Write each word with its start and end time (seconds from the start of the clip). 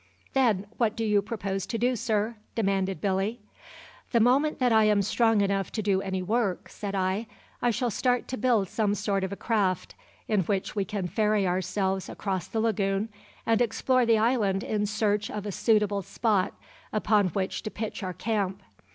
"Then, 0.33 0.65
what 0.77 0.95
do 0.95 1.05
you 1.05 1.21
propose 1.21 1.67
to 1.67 1.77
do, 1.77 1.95
sir?" 1.95 2.35
demanded 2.55 3.01
Billy. 3.01 3.39
"The 4.13 4.19
moment 4.19 4.57
that 4.57 4.73
I 4.73 4.85
am 4.85 5.03
strong 5.03 5.41
enough 5.41 5.71
to 5.73 5.83
do 5.83 6.01
any 6.01 6.23
work," 6.23 6.69
said 6.69 6.95
I, 6.95 7.27
"I 7.61 7.69
shall 7.69 7.91
start 7.91 8.27
to 8.29 8.35
build 8.37 8.67
some 8.67 8.95
sort 8.95 9.23
of 9.23 9.31
a 9.31 9.35
craft 9.35 9.93
in 10.27 10.39
which 10.41 10.75
we 10.75 10.85
can 10.85 11.05
ferry 11.05 11.45
ourselves 11.45 12.09
across 12.09 12.47
the 12.47 12.59
lagoon 12.59 13.09
and 13.45 13.61
explore 13.61 14.07
the 14.07 14.17
island 14.17 14.63
in 14.63 14.87
search 14.87 15.29
of 15.29 15.45
a 15.45 15.51
suitable 15.51 16.01
spot 16.01 16.55
upon 16.91 17.27
which 17.27 17.61
to 17.61 17.69
pitch 17.69 18.01
our 18.01 18.13
camp. 18.13 18.63